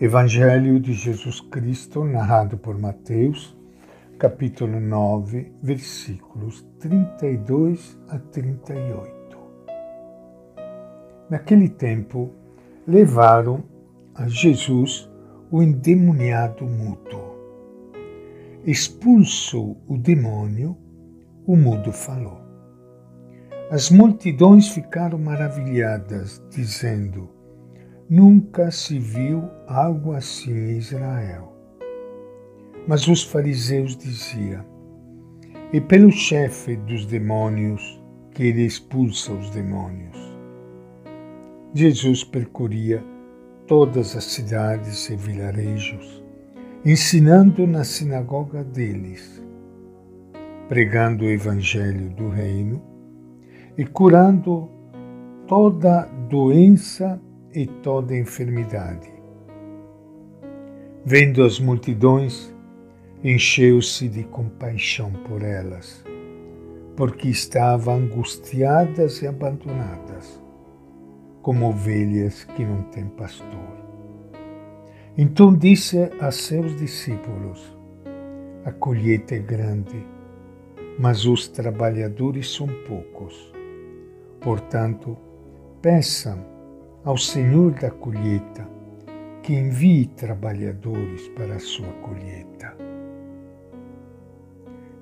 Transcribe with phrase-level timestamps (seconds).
[0.00, 3.58] Evangelho de Jesus Cristo, narrado por Mateus,
[4.16, 9.36] capítulo 9, versículos 32 a 38.
[11.28, 12.30] Naquele tempo,
[12.86, 13.64] levaram
[14.14, 15.10] a Jesus
[15.50, 17.20] o endemoniado mudo.
[18.64, 20.76] Expulso o demônio,
[21.44, 22.40] o mudo falou.
[23.68, 27.36] As multidões ficaram maravilhadas, dizendo:
[28.10, 31.52] Nunca se viu algo assim em Israel.
[32.86, 34.64] Mas os fariseus diziam:
[35.74, 40.16] E pelo chefe dos demônios que ele expulsa os demônios.
[41.74, 43.04] Jesus percorria
[43.66, 46.24] todas as cidades e vilarejos,
[46.86, 49.44] ensinando na sinagoga deles,
[50.66, 52.82] pregando o evangelho do reino
[53.76, 54.70] e curando
[55.46, 57.20] toda doença
[57.54, 59.12] e toda enfermidade.
[61.04, 62.54] Vendo as multidões,
[63.22, 66.04] encheu-se de compaixão por elas,
[66.96, 70.42] porque estavam angustiadas e abandonadas,
[71.40, 73.78] como ovelhas que não têm pastor.
[75.16, 77.76] Então disse a seus discípulos:
[78.64, 80.06] A colheita é grande,
[80.98, 83.52] mas os trabalhadores são poucos.
[84.40, 85.16] Portanto,
[85.80, 86.57] peçam
[87.04, 88.68] ao Senhor da colheita
[89.42, 92.76] que envie trabalhadores para a sua colheita.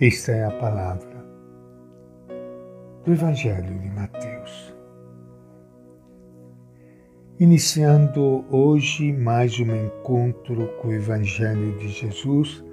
[0.00, 1.24] Esta é a palavra
[3.04, 4.74] do Evangelho de Mateus.
[7.38, 12.64] Iniciando hoje mais um encontro com o Evangelho de Jesus,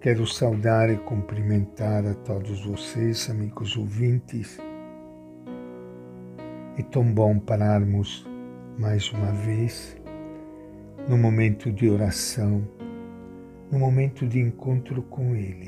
[0.00, 4.58] quero saudar e cumprimentar a todos vocês, amigos ouvintes.
[6.78, 8.26] É tão bom pararmos
[8.78, 9.96] mais uma vez,
[11.08, 12.62] no momento de oração,
[13.70, 15.66] no momento de encontro com Ele,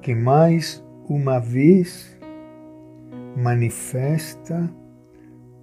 [0.00, 2.18] que mais uma vez
[3.36, 4.68] manifesta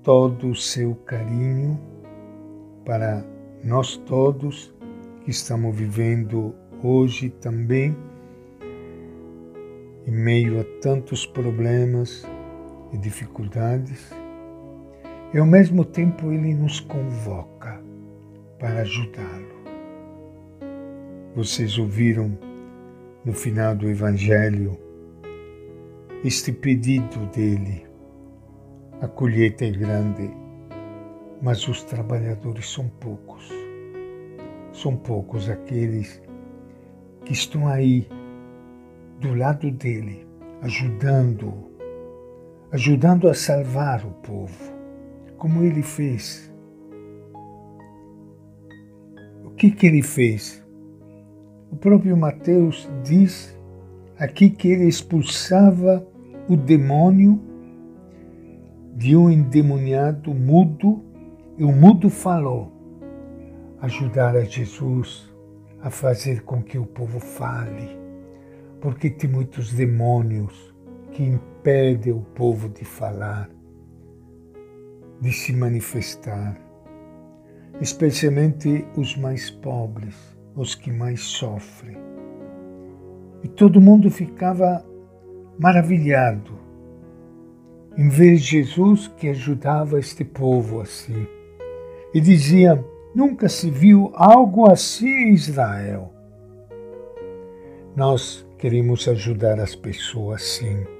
[0.01, 1.77] todo o seu carinho
[2.85, 3.23] para
[3.61, 4.73] nós todos
[5.25, 7.95] que estamos vivendo hoje também,
[10.07, 12.25] em meio a tantos problemas
[12.93, 14.18] e dificuldades
[15.33, 17.79] e ao mesmo tempo ele nos convoca
[18.57, 19.59] para ajudá-lo.
[21.35, 22.37] Vocês ouviram
[23.23, 24.77] no final do Evangelho
[26.23, 27.85] este pedido dele.
[29.01, 30.31] A colheita é grande,
[31.41, 33.47] mas os trabalhadores são poucos.
[34.73, 36.21] São poucos aqueles
[37.23, 38.07] que estão aí
[39.19, 40.27] do lado dele,
[40.61, 41.53] ajudando,
[42.71, 44.78] ajudando a salvar o povo
[45.39, 46.53] como ele fez.
[49.45, 50.63] O que, que ele fez?
[51.71, 53.57] O próprio Mateus diz
[54.17, 56.05] aqui que ele expulsava
[56.47, 57.41] o demônio
[58.95, 61.03] de um endemoniado mudo
[61.57, 62.73] e o mudo falou.
[63.81, 65.33] Ajudar a Jesus
[65.81, 67.97] a fazer com que o povo fale,
[68.81, 70.75] porque tem muitos demônios
[71.13, 73.49] que impedem o povo de falar
[75.21, 76.57] de se manifestar,
[77.81, 80.15] especialmente os mais pobres,
[80.55, 81.97] os que mais sofrem.
[83.43, 84.85] E todo mundo ficava
[85.57, 86.57] maravilhado
[87.97, 91.27] em ver Jesus que ajudava este povo assim.
[92.13, 96.13] E dizia: Nunca se viu algo assim em Israel.
[97.95, 100.98] Nós queremos ajudar as pessoas sim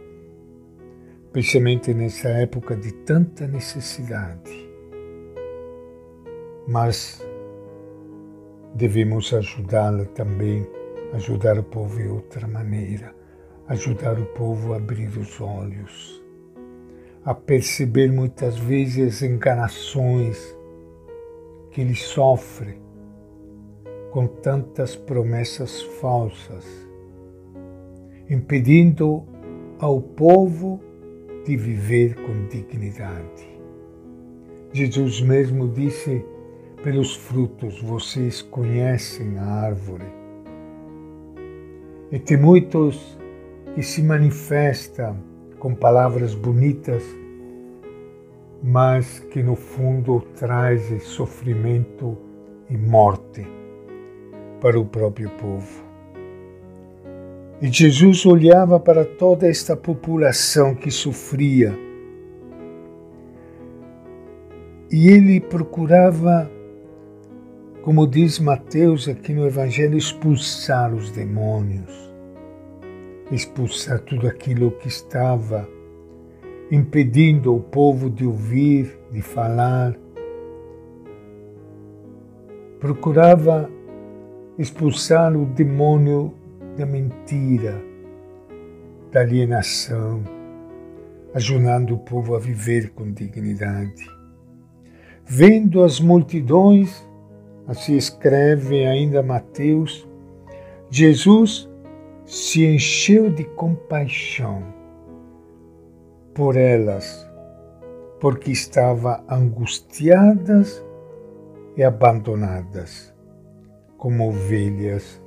[1.29, 4.67] especialmente nessa época de tanta necessidade.
[6.67, 7.23] Mas
[8.73, 10.67] devemos ajudá-la também,
[11.13, 13.13] ajudar o povo de outra maneira,
[13.67, 16.19] ajudar o povo a abrir os olhos,
[17.23, 20.57] a perceber muitas vezes as enganações
[21.69, 22.81] que ele sofre
[24.09, 26.65] com tantas promessas falsas,
[28.27, 29.23] impedindo
[29.77, 30.88] ao povo
[31.45, 33.47] de viver com dignidade.
[34.71, 36.23] Jesus mesmo disse:
[36.83, 40.05] pelos frutos vocês conhecem a árvore.
[42.11, 43.17] E tem muitos
[43.75, 45.17] que se manifestam
[45.59, 47.03] com palavras bonitas,
[48.63, 52.17] mas que no fundo trazem sofrimento
[52.69, 53.45] e morte
[54.61, 55.88] para o próprio povo.
[57.61, 61.77] E Jesus olhava para toda esta população que sofria
[64.91, 66.49] e ele procurava
[67.81, 72.13] como diz Mateus aqui no Evangelho, expulsar os demônios,
[73.31, 75.67] expulsar tudo aquilo que estava
[76.69, 79.97] impedindo o povo de ouvir, de falar.
[82.79, 83.69] Procurava
[84.57, 86.33] expulsar o demônio
[86.79, 87.83] da mentira,
[89.11, 90.23] da alienação,
[91.33, 94.09] ajudando o povo a viver com dignidade.
[95.25, 97.05] Vendo as multidões,
[97.67, 100.07] assim escreve ainda Mateus,
[100.89, 101.69] Jesus
[102.25, 104.63] se encheu de compaixão
[106.33, 107.29] por elas,
[108.21, 110.81] porque estavam angustiadas
[111.75, 113.13] e abandonadas,
[113.97, 115.18] como ovelhas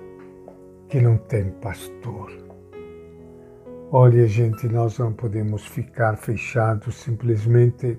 [0.93, 2.31] que não têm pastor.
[3.91, 7.99] Olha, gente, nós não podemos ficar fechados simplesmente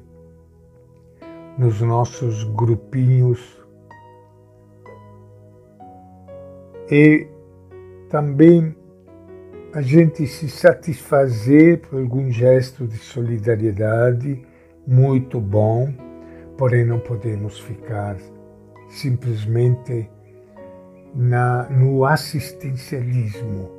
[1.57, 3.65] nos nossos grupinhos
[6.91, 7.27] e
[8.11, 8.75] também
[9.73, 14.45] a gente se satisfazer por algum gesto de solidariedade
[14.85, 15.91] muito bom,
[16.59, 18.17] porém não podemos ficar
[18.87, 20.07] simplesmente
[21.15, 23.69] na, no assistencialismo,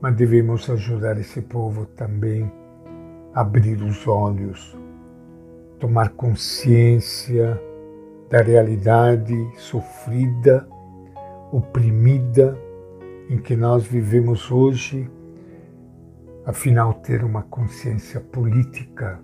[0.00, 2.50] mas devemos ajudar esse povo também
[3.34, 4.76] a abrir os olhos,
[5.78, 7.60] tomar consciência
[8.30, 10.68] da realidade sofrida,
[11.50, 12.56] oprimida,
[13.30, 15.10] em que nós vivemos hoje,
[16.46, 19.20] afinal, ter uma consciência política.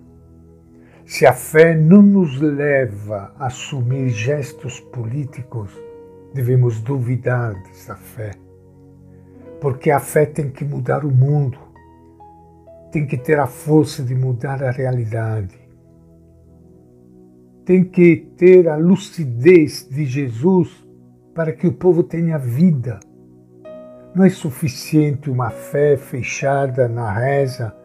[1.05, 5.71] Se a fé não nos leva a assumir gestos políticos,
[6.35, 8.31] devemos duvidar dessa fé.
[9.59, 11.57] Porque a fé tem que mudar o mundo,
[12.91, 15.57] tem que ter a força de mudar a realidade,
[17.65, 20.85] tem que ter a lucidez de Jesus
[21.33, 22.99] para que o povo tenha vida
[24.15, 27.75] não é suficiente uma fé fechada na reza,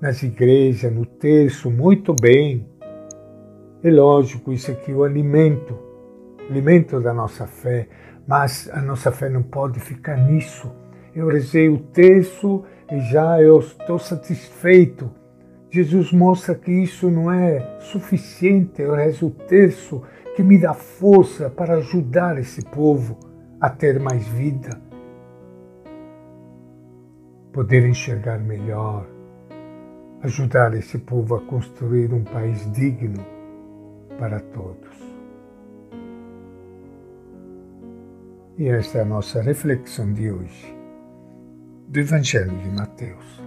[0.00, 2.66] nas igrejas, no terço, muito bem.
[3.84, 5.78] É lógico, isso aqui é o alimento,
[6.48, 7.88] alimento da nossa fé,
[8.26, 10.70] mas a nossa fé não pode ficar nisso.
[11.14, 15.10] Eu rezei o terço e já eu estou satisfeito.
[15.70, 18.82] Jesus mostra que isso não é suficiente.
[18.82, 20.02] Eu rezo o terço
[20.34, 23.18] que me dá força para ajudar esse povo
[23.60, 24.86] a ter mais vida
[27.56, 29.06] poder enxergar melhor,
[30.20, 33.24] ajudar esse povo a construir um país digno
[34.18, 35.05] para todos.
[38.58, 40.74] E esta é a nossa reflexão de hoje
[41.88, 43.45] do Evangelho de Mateus.